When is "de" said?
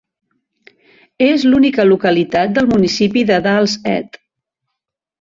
3.33-3.39